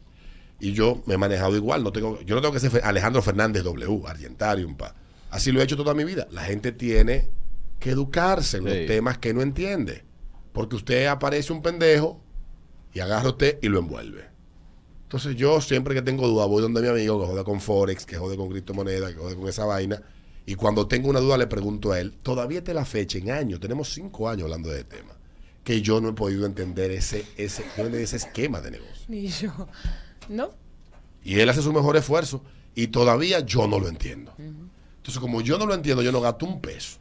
Y 0.60 0.74
yo 0.74 1.02
me 1.06 1.16
he 1.16 1.18
manejado 1.18 1.56
igual, 1.56 1.84
no 1.84 1.92
tengo, 1.92 2.20
yo 2.22 2.36
no 2.36 2.42
tengo 2.42 2.54
que 2.54 2.60
ser 2.60 2.82
Alejandro 2.84 3.22
Fernández 3.22 3.64
W, 3.64 4.04
Argentarium, 4.08 4.76
pa. 4.78 4.94
Así 5.30 5.52
lo 5.52 5.60
he 5.60 5.64
hecho 5.64 5.76
toda 5.76 5.94
mi 5.94 6.04
vida. 6.04 6.28
La 6.32 6.44
gente 6.44 6.72
tiene 6.72 7.30
que 7.80 7.92
educarse 7.92 8.58
en 8.58 8.64
Sí. 8.64 8.70
los 8.70 8.86
temas 8.88 9.18
que 9.18 9.34
no 9.34 9.42
entiende. 9.42 10.04
Porque 10.54 10.76
usted 10.76 11.06
aparece 11.08 11.52
un 11.54 11.62
pendejo 11.62 12.20
y 12.94 13.00
agarra 13.00 13.30
usted 13.30 13.60
y 13.62 13.68
lo 13.70 13.80
envuelve. 13.80 14.26
Entonces 15.04 15.36
yo 15.36 15.62
siempre 15.62 15.94
que 15.94 16.02
tengo 16.02 16.28
duda 16.28 16.46
voy 16.46 16.62
donde 16.62 16.82
mi 16.82 16.88
amigo 16.88 17.20
que 17.22 17.28
jode 17.28 17.44
con 17.44 17.62
Forex, 17.62 18.06
que 18.06 18.18
jode 18.18 18.36
con 18.38 18.50
criptomonedas, 18.50 19.14
que 19.14 19.20
jode 19.20 19.36
con 19.36 19.48
esa 19.48 19.66
vaina. 19.66 20.02
Y 20.48 20.56
cuando 20.56 20.88
tengo 20.88 21.10
una 21.10 21.20
duda 21.20 21.38
le 21.38 21.46
pregunto 21.46 21.92
a 21.92 22.00
él, 22.00 22.14
todavía 22.24 22.64
te 22.64 22.74
la 22.74 22.86
fecha 22.86 23.20
en 23.20 23.30
años, 23.30 23.60
tenemos 23.60 23.94
cinco 23.94 24.30
años 24.30 24.46
hablando 24.46 24.70
de 24.70 24.84
tema, 24.84 25.14
que 25.64 25.82
yo 25.82 26.02
no 26.02 26.10
he 26.10 26.14
podido 26.14 26.46
entender 26.48 26.90
ese, 26.90 27.26
ese, 27.38 27.64
ese 27.78 28.16
esquema 28.16 28.62
de 28.62 28.72
negocio. 28.72 29.06
Ni 29.10 29.28
yo. 29.28 29.52
¿No? 30.30 30.52
Y 31.24 31.40
él 31.42 31.50
hace 31.50 31.62
su 31.62 31.72
mejor 31.74 31.98
esfuerzo 31.98 32.44
y 32.74 32.88
todavía 32.88 33.42
yo 33.42 33.68
no 33.68 33.78
lo 33.80 33.90
entiendo. 33.90 34.34
Entonces 34.38 35.20
como 35.20 35.42
yo 35.42 35.58
no 35.58 35.66
lo 35.66 35.74
entiendo, 35.74 36.02
yo 36.02 36.12
no 36.14 36.22
gasto 36.22 36.46
un 36.46 36.62
peso. 36.62 37.00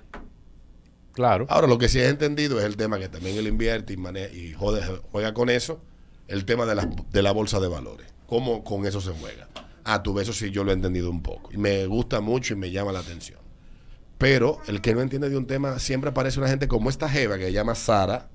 Claro. 1.13 1.47
Ahora, 1.49 1.67
lo 1.67 1.79
que 1.79 1.89
sí 1.89 1.99
he 1.99 2.09
entendido 2.09 2.59
es 2.59 2.67
el 2.67 2.77
tema 2.77 2.99
que 2.99 3.09
también 3.09 3.37
él 3.39 3.47
invierte 3.47 3.93
y, 3.95 3.97
maneja, 3.97 4.35
y 4.35 4.53
jode- 4.55 5.01
juega 5.13 5.33
con 5.33 5.49
eso, 5.49 5.81
el 6.29 6.45
tema 6.45 6.67
de 6.67 6.75
la, 6.75 6.91
de 7.11 7.23
la 7.23 7.33
bolsa 7.33 7.59
de 7.59 7.69
valores. 7.69 8.07
¿Cómo 8.27 8.63
con 8.65 8.85
eso 8.87 9.01
se 9.01 9.13
juega? 9.13 9.49
Ah, 9.87 10.03
tú 10.03 10.13
ves, 10.15 10.29
eso 10.29 10.33
sí 10.39 10.51
yo 10.51 10.65
lo 10.65 10.73
he 10.73 10.75
entendido 10.75 11.09
un 11.11 11.23
poco. 11.23 11.51
Y 11.53 11.57
me 11.59 11.87
gusta 11.87 12.21
mucho 12.21 12.55
y 12.55 12.57
me 12.57 12.71
llama 12.71 12.93
la 12.93 12.99
atención. 12.99 13.39
Pero 14.19 14.61
el 14.67 14.81
que 14.81 14.95
no 14.95 15.01
entiende 15.01 15.29
de 15.31 15.37
un 15.37 15.47
tema, 15.47 15.79
siempre 15.79 16.11
aparece 16.11 16.39
una 16.41 16.49
gente 16.49 16.67
como 16.69 16.91
esta 16.91 17.09
jeva 17.09 17.39
que 17.39 17.45
se 17.45 17.53
llama 17.53 17.75
Sara, 17.75 18.29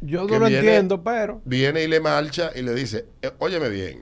Yo 0.00 0.26
no 0.26 0.38
lo 0.38 0.46
viene- 0.46 0.58
entiendo, 0.58 1.02
pero... 1.02 1.40
viene 1.44 1.82
y 1.84 1.88
le 1.88 2.00
marcha 2.00 2.50
y 2.54 2.62
le 2.62 2.74
dice, 2.74 3.06
eh, 3.22 3.30
óyeme 3.38 3.68
bien, 3.68 4.00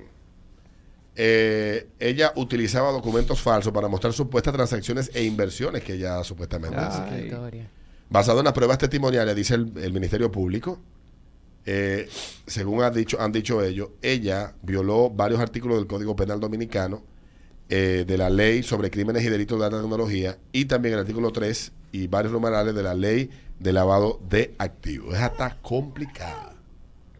eh, 1.17 1.89
ella 1.99 2.33
utilizaba 2.37 2.91
documentos 2.93 3.41
falsos 3.41 3.73
para 3.73 3.89
mostrar 3.89 4.13
supuestas 4.13 4.53
transacciones 4.55 5.11
e 5.15 5.25
inversiones 5.25 5.83
que 5.83 5.95
ella 5.95 6.23
supuestamente 6.25 6.77
historia. 7.25 7.71
Basado 8.09 8.39
en 8.41 8.45
las 8.45 8.55
pruebas 8.55 8.79
testimoniales, 8.79 9.37
dice 9.37 9.55
el, 9.55 9.73
el 9.77 9.93
Ministerio 9.93 10.31
Público, 10.33 10.81
eh, 11.67 12.09
según 12.47 12.83
ha 12.83 12.91
dicho, 12.91 13.21
han 13.21 13.33
dicho 13.33 13.63
ellos, 13.63 13.91
ella 14.03 14.55
violó 14.63 15.11
varios 15.11 15.41
artículos 15.41 15.79
del 15.79 15.87
Código 15.87 16.17
Penal 16.17 16.41
Dominicano, 16.41 17.03
eh, 17.69 18.05
de 18.07 18.19
la 18.19 18.31
Ley 18.31 18.63
sobre 18.63 18.91
Crímenes 18.91 19.23
y 19.23 19.29
Delitos 19.29 19.59
de 19.59 19.67
Alta 19.67 19.81
Tecnología 19.81 20.37
y 20.53 20.65
también 20.65 20.95
el 20.95 21.01
artículo 21.01 21.31
3 21.31 21.73
y 21.93 22.09
varios 22.09 22.33
numerales 22.33 22.75
de 22.75 22.83
la 22.83 22.95
Ley 22.95 23.31
de 23.61 23.73
Lavado 23.73 24.21
de 24.29 24.55
Activos. 24.59 25.15
Es 25.15 25.21
hasta 25.21 25.57
complicada. 25.63 26.55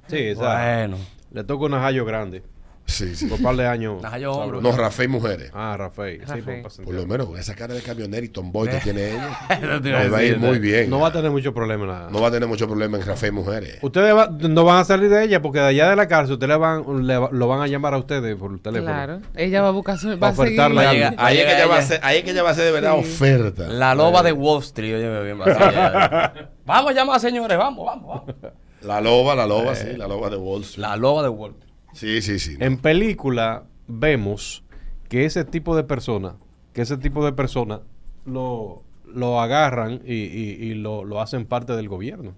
Sí, 0.09 0.35
Bueno. 0.35 0.97
le 1.33 1.45
toca 1.45 1.67
una 1.67 1.81
Jayo 1.81 2.05
grande. 2.05 2.43
Sí, 2.91 3.15
sí. 3.17 3.27
Por 3.27 3.39
un 3.39 3.45
par 3.45 3.57
de 3.57 3.67
años. 3.67 4.03
No, 4.03 4.73
Rafael 4.73 5.09
Mujeres. 5.09 5.51
Ah, 5.55 5.77
Rafael. 5.79 6.23
Sí, 6.27 6.43
por- 6.83 6.95
lo 6.95 7.07
menos 7.07 7.27
con 7.29 7.39
esa 7.39 7.55
cara 7.55 7.73
de 7.75 7.81
camionero 7.83 8.25
y 8.27 8.29
tomboy 8.29 8.69
que 8.69 8.79
tiene 8.79 9.13
ella, 9.13 9.39
te 9.83 9.95
a 9.95 10.03
le 10.03 10.09
va 10.09 10.19
a 10.19 10.23
ir 10.25 10.39
muy 10.39 10.55
¿no? 10.57 10.61
bien. 10.61 10.91
No 10.91 10.99
va 11.01 11.09
a 11.09 11.13
tener 11.13 11.31
mucho 11.31 11.55
problema. 11.55 11.87
nada. 11.87 12.11
No 12.11 12.21
va 12.21 12.29
a 12.29 12.31
tener 12.31 12.49
mucho 12.49 12.67
problema 12.67 12.99
en 12.99 13.07
Rafael 13.07 13.33
Mujeres. 13.33 13.79
Ustedes 13.81 14.15
va- 14.15 14.29
no 14.31 14.65
van 14.65 14.79
a 14.79 14.85
salir 14.85 15.09
de 15.09 15.25
ella 15.25 15.41
porque 15.41 15.61
de 15.61 15.67
allá 15.67 15.91
de 15.91 15.97
la 15.97 16.09
cárcel 16.09 16.35
ustedes 16.35 16.49
le 16.51 16.57
van, 16.57 17.07
le 17.07 17.15
lo 17.31 17.49
van 17.49 17.61
a 17.63 17.67
llamar 17.67 17.95
a 17.95 17.99
ustedes 17.99 18.35
por 18.37 18.53
el 18.53 18.61
teléfono. 18.61 18.93
Claro. 18.93 19.21
Ella 19.37 19.63
va 19.63 19.69
a 19.69 19.73
buscar 19.73 19.97
su. 19.99 20.19
Va 20.19 20.29
a 20.29 20.35
seguir. 20.35 20.61
algo. 20.61 20.81
Ahí 20.81 21.39
es, 21.39 21.45
que 21.47 21.53
ella 21.55 21.67
va 21.67 21.79
a 21.79 21.83
ser, 21.83 22.01
ahí 22.03 22.19
es 22.19 22.25
que 22.25 22.31
ella 22.33 22.43
va 22.43 22.51
a 22.51 22.55
ser 22.55 22.65
de 22.65 22.73
verdad 22.73 22.95
oferta. 22.99 23.69
La 23.69 23.95
loba 23.95 24.23
de 24.23 24.33
Wall 24.33 24.61
Street, 24.63 24.97
oye, 24.97 25.23
bien 25.25 25.39
vacía. 25.39 26.33
Vamos 26.67 26.91
a 26.91 26.95
llamar, 26.95 27.21
señores, 27.21 27.57
vamos, 27.59 27.85
vamos, 27.87 28.07
vamos. 28.27 28.53
La 28.83 29.01
loba, 29.01 29.35
la 29.35 29.47
loba, 29.47 29.75
sí, 29.75 29.89
la 29.97 30.07
loba 30.09 30.31
de 30.31 30.37
Wall 30.37 30.63
Street. 30.63 30.87
La 30.87 30.97
loba 30.97 31.23
de 31.23 31.29
Wall. 31.29 31.55
Sí, 31.93 32.23
sí, 32.23 32.39
sí. 32.39 32.57
En 32.61 32.77
película 32.79 33.65
vemos 33.89 34.63
que 35.09 35.25
ese 35.25 35.45
tipo 35.45 35.75
de 35.77 35.83
personas, 35.85 36.35
que 36.73 36.83
ese 36.83 36.97
tipo 36.97 37.25
de 37.25 37.33
personas 37.33 37.81
lo, 38.25 38.83
lo 39.13 39.41
agarran 39.41 40.01
y, 40.05 40.15
y- 40.15 40.57
y 40.61 40.75
lo, 40.75 41.05
lo 41.05 41.21
hacen 41.21 41.45
parte 41.47 41.75
del 41.75 41.89
gobierno. 41.89 42.35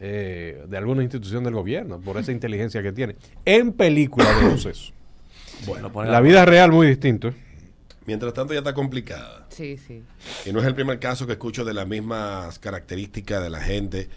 eh, 0.00 0.64
de 0.68 0.76
alguna 0.78 1.02
institución 1.02 1.42
del 1.42 1.54
gobierno, 1.54 1.98
por 2.00 2.18
esa 2.18 2.30
inteligencia 2.30 2.80
que 2.84 2.92
tiene. 2.92 3.16
En 3.44 3.72
película 3.72 4.26
vemos 4.40 4.64
eso. 4.66 4.92
Bueno, 5.66 5.90
En 6.04 6.12
la 6.12 6.20
vida 6.20 6.44
real 6.44 6.70
muy 6.70 6.86
distinto. 6.86 7.28
¿eh? 7.28 7.34
Mientras 8.06 8.32
tanto 8.32 8.52
ya 8.52 8.60
está 8.60 8.74
complicada. 8.74 9.46
Sí, 9.48 9.76
sí. 9.76 10.04
Y 10.46 10.52
no 10.52 10.60
es 10.60 10.66
el 10.66 10.74
primer 10.76 11.00
caso 11.00 11.26
que 11.26 11.32
escucho 11.32 11.64
de 11.64 11.74
las 11.74 11.88
mismas 11.88 12.60
características 12.60 13.42
de 13.42 13.50
la 13.50 13.60
gente. 13.60 14.08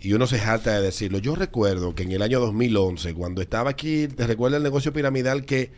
Y 0.00 0.12
uno 0.12 0.26
se 0.26 0.38
jacta 0.38 0.74
de 0.74 0.82
decirlo. 0.82 1.18
Yo 1.18 1.34
recuerdo 1.34 1.94
que 1.94 2.02
en 2.02 2.12
el 2.12 2.22
año 2.22 2.40
2011, 2.40 3.14
cuando 3.14 3.42
estaba 3.42 3.70
aquí, 3.70 4.08
¿te 4.08 4.26
recuerda 4.26 4.58
el 4.58 4.62
negocio 4.62 4.92
piramidal 4.92 5.44
que 5.44 5.70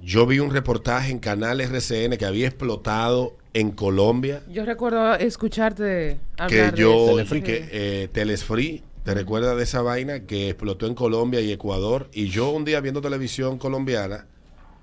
yo 0.00 0.26
vi 0.26 0.38
un 0.38 0.50
reportaje 0.50 1.10
en 1.10 1.18
Canal 1.18 1.60
RCN 1.60 2.16
que 2.16 2.24
había 2.24 2.48
explotado 2.48 3.36
en 3.54 3.70
Colombia? 3.70 4.42
Yo 4.50 4.64
recuerdo 4.64 5.14
escucharte 5.14 6.18
que 6.36 6.42
hablar 6.42 6.74
yo, 6.74 6.88
de 6.88 7.22
eso. 7.22 7.34
Telefree. 7.34 7.42
que 7.42 7.68
eh, 7.72 8.08
Telesfree, 8.12 8.82
¿te 9.04 9.14
recuerdas 9.14 9.56
de 9.56 9.62
esa 9.64 9.82
vaina 9.82 10.20
que 10.20 10.50
explotó 10.50 10.86
en 10.86 10.94
Colombia 10.94 11.40
y 11.40 11.52
Ecuador? 11.52 12.08
Y 12.12 12.28
yo 12.28 12.50
un 12.50 12.64
día 12.64 12.80
viendo 12.80 13.00
televisión 13.00 13.58
colombiana 13.58 14.26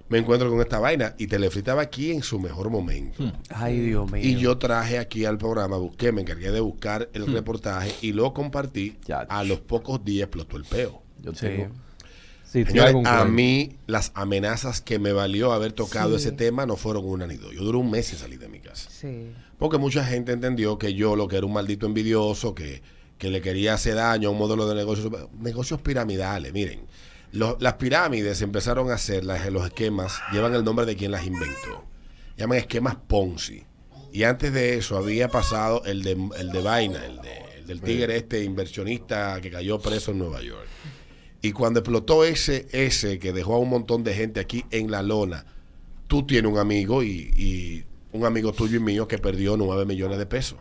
me 0.10 0.18
encuentro 0.18 0.50
con 0.50 0.60
esta 0.62 0.80
vaina 0.80 1.16
y 1.18 1.28
Telefree 1.28 1.60
estaba 1.60 1.82
aquí 1.84 2.12
en 2.12 2.24
su 2.24 2.40
mejor 2.40 2.70
momento. 2.70 3.24
Ay, 3.50 3.80
Dios 3.80 4.12
mío. 4.12 4.22
Y 4.24 4.36
yo 4.38 4.58
traje 4.58 4.98
aquí 4.98 5.26
al 5.26 5.38
programa, 5.38 5.78
busqué, 5.78 6.12
me 6.12 6.22
encargué 6.22 6.52
de 6.52 6.60
buscar 6.60 7.10
el 7.14 7.28
reportaje 7.32 7.94
y 8.02 8.12
lo 8.14 8.34
compartí. 8.34 8.98
Ya. 9.08 9.20
A 9.22 9.44
los 9.44 9.60
pocos 9.60 10.04
días 10.04 10.28
explotó 10.28 10.58
el 10.58 10.66
peo. 10.66 11.02
Yo 11.22 11.34
Sí. 11.34 11.42
tengo. 11.48 11.70
Sí, 12.44 12.66
Señores, 12.66 12.96
a 13.06 13.26
mí 13.26 13.76
las 13.86 14.12
amenazas 14.16 14.82
que 14.82 14.98
me 14.98 15.12
valió 15.14 15.52
haber 15.54 15.72
tocado 15.72 16.18
Sí. 16.18 16.28
ese 16.28 16.32
tema 16.36 16.66
no 16.66 16.76
fueron 16.78 17.06
una 17.06 17.28
ni 17.28 17.36
dos. 17.36 17.54
Yo 17.54 17.62
duré 17.64 17.78
un 17.78 17.92
mes 17.92 18.12
y 18.12 18.16
salí 18.16 18.38
de 18.38 18.50
mi 18.50 18.60
casa. 18.60 18.90
Sí. 18.90 19.32
Porque 19.60 19.78
mucha 19.78 20.04
gente 20.04 20.32
entendió 20.32 20.80
que 20.80 20.96
yo 20.96 21.16
lo 21.16 21.28
que 21.28 21.38
era 21.38 21.46
un 21.46 21.54
maldito 21.54 21.86
envidioso, 21.86 22.56
que, 22.56 22.82
que 23.20 23.30
le 23.30 23.42
quería 23.42 23.76
hacer 23.76 23.94
daño 23.96 24.30
a 24.30 24.32
un 24.32 24.40
modelo 24.40 24.68
de 24.68 24.74
negocios, 24.74 25.12
negocios 25.40 25.80
piramidales. 25.82 26.52
Miren, 26.52 26.80
las 27.32 27.74
pirámides 27.76 28.42
empezaron 28.42 28.90
a 28.92 28.96
hacer, 28.96 29.24
las- 29.24 29.50
los 29.52 29.66
esquemas, 29.66 30.20
llevan 30.32 30.56
el 30.56 30.64
nombre 30.64 30.86
de 30.86 30.96
quien 30.96 31.12
las 31.12 31.26
inventó. 31.26 31.86
Llaman 32.38 32.58
esquemas 32.58 32.96
Ponzi. 33.08 33.64
Y 34.12 34.24
antes 34.24 34.52
de 34.54 34.78
eso 34.78 34.98
había 34.98 35.28
pasado 35.28 35.84
el 35.86 36.02
de, 36.04 36.18
el 36.38 36.50
de 36.52 36.62
Vaina, 36.62 37.06
el, 37.06 37.22
de- 37.22 37.38
el 37.60 37.68
del 37.68 37.82
tigre 37.82 38.16
este 38.18 38.44
inversionista 38.44 39.40
que 39.42 39.52
cayó 39.52 39.80
preso 39.80 40.12
en 40.12 40.20
Nueva 40.20 40.42
York. 40.42 40.68
Y 41.42 41.52
cuando 41.52 41.80
explotó 41.82 42.24
ese, 42.26 42.68
ese 42.72 43.20
que 43.20 43.32
dejó 43.32 43.56
a 43.56 43.60
un 43.60 43.70
montón 43.70 44.04
de 44.04 44.14
gente 44.14 44.40
aquí 44.40 44.66
en 44.72 44.90
la 44.90 45.02
lona, 45.04 45.46
tú 46.08 46.26
tienes 46.26 46.52
un 46.52 46.58
amigo 46.58 47.04
y, 47.04 47.32
y 47.38 47.86
un 48.12 48.26
amigo 48.26 48.52
tuyo 48.54 48.78
y 48.78 48.80
mío 48.82 49.08
que 49.08 49.20
perdió 49.20 49.56
9 49.56 49.86
millones 49.86 50.18
de 50.18 50.26
pesos. 50.26 50.58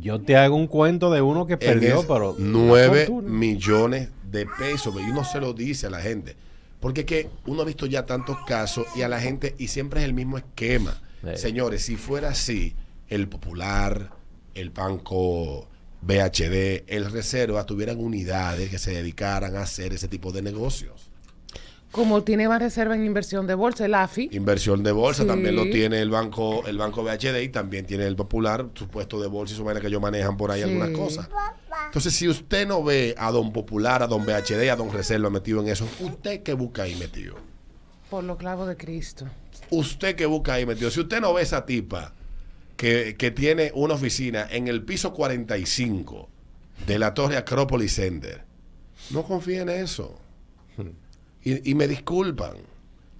Yo 0.00 0.20
te 0.20 0.36
hago 0.36 0.56
un 0.56 0.66
cuento 0.66 1.10
de 1.10 1.20
uno 1.20 1.46
que 1.46 1.56
perdió, 1.56 2.06
pero. 2.06 2.32
una 2.32 2.58
9 2.58 3.06
fortuna. 3.06 3.28
millones 3.28 4.08
de 4.30 4.46
pesos. 4.58 4.94
Y 4.96 5.10
uno 5.10 5.24
se 5.24 5.40
lo 5.40 5.52
dice 5.52 5.86
a 5.86 5.90
la 5.90 6.00
gente. 6.00 6.36
Porque 6.80 7.02
es 7.02 7.06
que 7.06 7.30
uno 7.46 7.62
ha 7.62 7.64
visto 7.64 7.86
ya 7.86 8.06
tantos 8.06 8.36
casos 8.46 8.86
y 8.96 9.02
a 9.02 9.08
la 9.08 9.20
gente, 9.20 9.54
y 9.58 9.68
siempre 9.68 10.00
es 10.00 10.06
el 10.06 10.14
mismo 10.14 10.38
esquema. 10.38 11.00
Sí. 11.22 11.36
Señores, 11.36 11.82
si 11.82 11.96
fuera 11.96 12.30
así, 12.30 12.74
el 13.08 13.28
Popular, 13.28 14.10
el 14.54 14.70
Banco 14.70 15.68
BHD, 16.00 16.84
el 16.88 17.10
Reserva, 17.12 17.66
tuvieran 17.66 18.00
unidades 18.00 18.68
que 18.70 18.78
se 18.78 18.92
dedicaran 18.92 19.54
a 19.54 19.62
hacer 19.62 19.92
ese 19.92 20.08
tipo 20.08 20.32
de 20.32 20.42
negocios. 20.42 21.11
Como 21.92 22.22
tiene 22.24 22.48
más 22.48 22.60
reserva 22.60 22.94
en 22.94 23.04
inversión 23.04 23.46
de 23.46 23.54
bolsa, 23.54 23.84
el 23.84 23.94
AFI. 23.94 24.30
Inversión 24.32 24.82
de 24.82 24.92
bolsa 24.92 25.22
Sí. 25.22 25.28
también 25.28 25.54
lo 25.54 25.64
tiene 25.64 26.00
el 26.00 26.08
banco 26.10 26.66
el 26.66 26.78
banco 26.78 27.04
BHD 27.04 27.42
y 27.42 27.48
también 27.50 27.84
tiene 27.86 28.06
el 28.06 28.16
Popular, 28.16 28.66
su 28.74 28.88
puesto 28.88 29.20
de 29.20 29.28
bolsa 29.28 29.52
y 29.54 29.56
su 29.58 29.64
vaina 29.64 29.80
que 29.80 29.88
ellos 29.88 30.00
manejan 30.00 30.36
por 30.38 30.50
ahí 30.50 30.62
Sí. 30.62 30.68
algunas 30.70 30.90
cosas. 30.98 31.28
Entonces, 31.86 32.14
si 32.14 32.28
usted 32.28 32.66
no 32.66 32.82
ve 32.82 33.14
a 33.18 33.30
don 33.30 33.52
Popular, 33.52 34.02
a 34.02 34.06
don 34.06 34.24
BHD, 34.24 34.70
a 34.70 34.76
don 34.76 34.90
Reserva 34.90 35.28
metido 35.28 35.60
en 35.60 35.68
eso, 35.68 35.86
¿usted 36.00 36.42
qué 36.42 36.54
busca 36.54 36.84
ahí 36.84 36.94
metido? 36.96 37.36
Por 38.08 38.24
los 38.24 38.38
clavos 38.38 38.66
de 38.68 38.76
Cristo. 38.76 39.26
¿Usted 39.70 40.16
qué 40.16 40.24
busca 40.26 40.54
ahí 40.54 40.64
metido? 40.64 40.90
Si 40.90 41.00
usted 41.00 41.20
no 41.20 41.34
ve 41.34 41.42
esa 41.42 41.66
tipa 41.66 42.14
que, 42.76 43.16
que 43.18 43.30
tiene 43.30 43.70
una 43.74 43.94
oficina 43.94 44.46
en 44.50 44.66
el 44.68 44.82
piso 44.82 45.12
45 45.12 46.28
de 46.86 46.98
la 46.98 47.12
Torre 47.12 47.36
Acropolis 47.36 47.94
Center, 47.94 48.44
no 49.10 49.22
confíe 49.24 49.60
en 49.60 49.68
eso. 49.68 50.18
Y, 51.44 51.70
y 51.70 51.74
me 51.74 51.88
disculpan. 51.88 52.52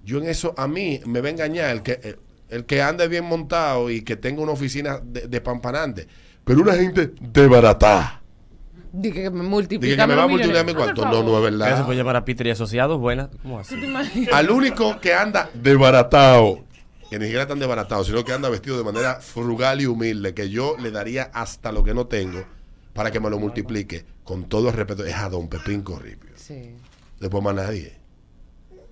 Yo 0.05 0.17
en 0.19 0.25
eso, 0.27 0.53
a 0.57 0.67
mí 0.67 1.01
me 1.05 1.21
va 1.21 1.27
a 1.27 1.31
engañar 1.31 1.69
el 1.71 1.81
que, 1.81 1.99
el, 2.03 2.19
el 2.49 2.65
que 2.65 2.81
ande 2.81 3.07
bien 3.07 3.25
montado 3.25 3.89
y 3.89 4.01
que 4.01 4.15
tenga 4.15 4.41
una 4.41 4.51
oficina 4.51 4.99
de, 5.03 5.27
de 5.27 5.41
pampanante. 5.41 6.07
Pero 6.43 6.61
una 6.61 6.73
gente 6.73 7.11
de 7.21 7.47
baratá. 7.47 8.21
Dije 8.91 9.23
que 9.23 9.29
me 9.31 9.37
Dije 9.39 9.49
multiplica. 9.49 10.03
que 10.03 10.07
me 10.07 10.15
va 10.15 10.23
a 10.23 10.27
multiplicar 10.27 10.65
mi 10.65 10.73
cuarto. 10.73 11.03
No, 11.05 11.23
no 11.23 11.39
es 11.47 11.51
Eso 11.53 11.57
verdad. 11.59 11.85
puede 11.85 11.97
llamar 11.97 12.15
a 12.17 12.25
Peter 12.25 12.45
y 12.47 12.51
Asociados, 12.51 12.99
buena. 12.99 13.29
¿Cómo 13.41 13.59
así? 13.59 13.75
Al 14.31 14.51
único 14.51 14.99
que 14.99 15.13
anda 15.13 15.49
desbaratado, 15.53 16.63
que 17.09 17.17
ni 17.17 17.25
siquiera 17.25 17.47
tan 17.47 17.57
desbaratado, 17.59 18.03
sino 18.03 18.23
que 18.23 18.33
anda 18.33 18.49
vestido 18.49 18.77
de 18.77 18.83
manera 18.83 19.15
frugal 19.21 19.81
y 19.81 19.85
humilde, 19.87 20.33
que 20.33 20.49
yo 20.49 20.75
le 20.79 20.91
daría 20.91 21.31
hasta 21.33 21.71
lo 21.71 21.83
que 21.83 21.93
no 21.93 22.05
tengo 22.07 22.43
para 22.93 23.09
que 23.09 23.19
me 23.19 23.29
lo 23.31 23.39
multiplique, 23.39 24.05
con 24.23 24.43
todo 24.45 24.69
el 24.69 24.75
respeto, 24.75 25.03
es 25.05 25.15
a 25.15 25.27
don 25.29 25.47
Pepín 25.47 25.81
Corripio. 25.81 26.29
Sí. 26.35 26.75
Después 27.19 27.43
más 27.43 27.55
nadie. 27.55 27.93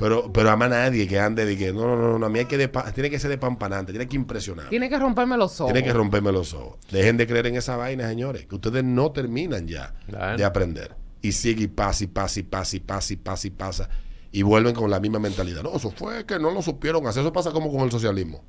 Pero, 0.01 0.33
pero 0.33 0.49
a 0.49 0.57
más 0.57 0.69
nadie 0.69 1.07
que 1.07 1.19
ande 1.19 1.45
de 1.45 1.57
que 1.57 1.71
no, 1.71 1.85
no, 1.85 1.95
no, 1.95 2.19
no, 2.19 2.25
a 2.25 2.29
mí 2.29 2.39
hay 2.39 2.45
que 2.45 2.57
de 2.57 2.67
tiene 2.93 3.09
que 3.09 3.19
ser 3.19 3.29
de 3.29 3.37
pampanante, 3.37 3.91
tiene 3.93 4.07
que 4.07 4.15
impresionar. 4.17 4.67
Tiene 4.69 4.89
que 4.89 4.97
romperme 4.99 5.37
los 5.37 5.61
ojos. 5.61 5.71
Tiene 5.71 5.87
que 5.87 5.93
romperme 5.93 6.31
los 6.31 6.53
ojos. 6.53 6.77
Dejen 6.91 7.15
de 7.17 7.27
creer 7.27 7.47
en 7.47 7.55
esa 7.55 7.77
vaina, 7.77 8.09
señores. 8.09 8.45
Que 8.47 8.55
ustedes 8.55 8.83
no 8.83 9.11
terminan 9.11 9.67
ya 9.67 9.93
Claro. 10.07 10.37
de 10.37 10.43
aprender. 10.43 10.95
Y 11.21 11.31
sigue 11.33 11.63
y 11.63 11.67
pasa 11.67 12.03
y 12.03 12.07
pasa 12.07 12.39
y 12.39 12.43
pasa 12.43 12.75
y 12.75 12.79
pasa 12.79 13.13
y 13.13 13.15
pasa 13.17 13.47
y 13.47 13.49
pasa. 13.51 13.89
Y 14.31 14.41
vuelven 14.41 14.73
con 14.73 14.89
la 14.89 14.99
misma 14.99 15.19
mentalidad. 15.19 15.61
No, 15.61 15.75
eso 15.75 15.91
fue 15.91 16.25
que 16.25 16.39
no 16.39 16.49
lo 16.51 16.61
supieron 16.61 17.05
hacer. 17.05 17.21
Eso 17.21 17.31
pasa 17.31 17.51
como 17.51 17.71
con 17.71 17.81
el 17.81 17.91
socialismo. 17.91 18.43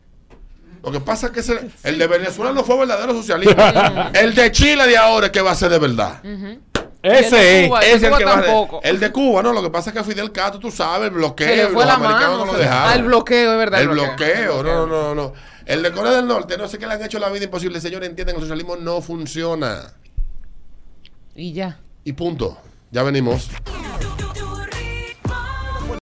Lo 0.82 0.90
que 0.90 1.00
pasa 1.00 1.26
es 1.26 1.32
que 1.32 1.40
ese- 1.40 1.70
el 1.84 1.98
de 1.98 2.06
Venezuela 2.08 2.52
no 2.52 2.64
fue 2.64 2.76
verdadero 2.78 3.12
socialismo. 3.12 3.54
el 4.14 4.34
de 4.34 4.50
Chile 4.50 4.86
de 4.86 4.96
ahora 4.96 5.26
es 5.26 5.32
que 5.32 5.40
va 5.42 5.52
a 5.52 5.54
ser 5.54 5.70
de 5.70 5.78
verdad. 5.78 6.20
Ese 7.02 7.64
es. 7.66 7.72
Ese 7.82 7.94
es 7.94 8.02
el 8.02 8.08
Cuba 8.10 8.18
que 8.18 8.24
va 8.24 8.42
tampoco. 8.42 8.80
El 8.82 9.00
de 9.00 9.10
Cuba, 9.10 9.42
no. 9.42 9.52
Lo 9.52 9.62
que 9.62 9.70
pasa 9.70 9.90
es 9.90 9.96
que 9.96 10.04
Fidel 10.04 10.30
Castro, 10.30 10.60
tú 10.60 10.70
sabes, 10.70 11.08
el 11.08 11.14
bloqueo. 11.14 11.48
Se 11.48 11.56
le 11.56 11.66
fue 11.66 11.84
los 11.84 11.86
la 11.86 11.94
americanos 11.94 12.38
mano. 12.38 12.46
no 12.46 12.52
lo 12.52 12.58
dejaron. 12.58 12.90
Ah, 12.90 12.94
el 12.94 13.02
bloqueo, 13.02 13.52
es 13.52 13.58
verdad. 13.58 13.80
El 13.80 13.88
bloqueo, 13.88 14.62
no, 14.62 14.86
no, 14.86 14.86
no, 14.86 15.14
no. 15.14 15.32
El 15.66 15.82
de 15.82 15.92
Corea 15.92 16.12
del 16.12 16.26
Norte, 16.26 16.56
no 16.56 16.68
sé 16.68 16.78
qué 16.78 16.86
le 16.86 16.94
han 16.94 17.02
hecho 17.02 17.18
la 17.18 17.28
vida 17.28 17.44
imposible. 17.44 17.80
Señores, 17.80 18.08
entienden, 18.08 18.36
el 18.36 18.42
socialismo 18.42 18.76
no 18.76 19.00
funciona. 19.00 19.92
Y 21.34 21.52
ya. 21.52 21.80
Y 22.04 22.12
punto. 22.12 22.58
Ya 22.90 23.02
venimos. 23.02 23.48